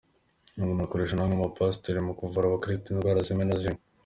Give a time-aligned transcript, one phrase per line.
[0.55, 3.81] Ibi binakoreshwa na bamwe mu ba pasitori mu kuvura abakirisitu indwara zimwe na zimwe.